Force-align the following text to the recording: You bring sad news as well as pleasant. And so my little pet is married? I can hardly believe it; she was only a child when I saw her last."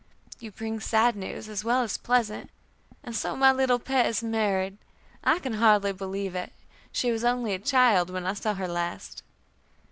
You 0.39 0.49
bring 0.49 0.79
sad 0.79 1.15
news 1.15 1.47
as 1.47 1.63
well 1.63 1.83
as 1.83 1.95
pleasant. 1.99 2.49
And 3.03 3.15
so 3.15 3.35
my 3.35 3.51
little 3.51 3.77
pet 3.77 4.07
is 4.07 4.23
married? 4.23 4.79
I 5.23 5.37
can 5.37 5.53
hardly 5.53 5.91
believe 5.91 6.33
it; 6.33 6.53
she 6.91 7.11
was 7.11 7.23
only 7.23 7.53
a 7.53 7.59
child 7.59 8.09
when 8.09 8.25
I 8.25 8.33
saw 8.33 8.55
her 8.55 8.67
last." 8.67 9.21